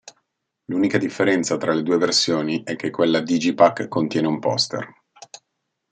[0.65, 4.91] L'unica differenza tra le due versioni è che quella Digipak contiene un poster.